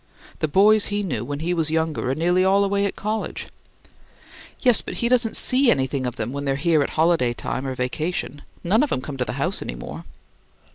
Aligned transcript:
The 0.39 0.47
boys 0.47 0.85
he 0.87 1.03
knew 1.03 1.23
when 1.23 1.41
he 1.41 1.53
was 1.53 1.69
younger 1.69 2.09
are 2.09 2.15
nearly 2.15 2.43
all 2.43 2.63
away 2.63 2.87
at 2.87 2.95
college." 2.95 3.49
"Yes, 4.63 4.81
but 4.81 4.95
he 4.95 5.07
doesn't 5.07 5.35
see 5.37 5.69
anything 5.69 6.07
of 6.07 6.19
'em 6.19 6.31
when 6.33 6.43
they're 6.43 6.55
here 6.55 6.81
at 6.81 6.89
holiday 6.97 7.35
time 7.35 7.67
or 7.67 7.75
vacation. 7.75 8.41
None 8.63 8.81
of 8.81 8.91
'em 8.91 9.01
come 9.01 9.17
to 9.17 9.25
the 9.25 9.33
house 9.37 9.61
any 9.61 9.75
more." 9.75 10.03